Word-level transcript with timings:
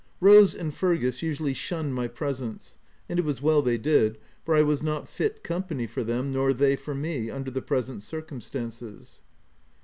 Rose 0.19 0.55
and 0.55 0.73
Fergus 0.73 1.21
usually 1.21 1.53
shunned 1.53 1.93
my 1.93 2.07
presence; 2.07 2.75
and 3.07 3.19
it 3.19 3.23
was 3.23 3.39
well 3.39 3.61
they 3.61 3.77
did, 3.77 4.17
for 4.43 4.55
I 4.55 4.63
was 4.63 4.81
not 4.81 5.07
fit 5.07 5.43
com 5.43 5.61
pany 5.61 5.87
for 5.87 6.03
them, 6.03 6.31
nor 6.33 6.53
they 6.53 6.75
for 6.75 6.95
me, 6.95 7.29
under 7.29 7.51
the 7.51 7.61
pre 7.61 7.83
sent 7.83 8.01
circumstances. 8.01 9.21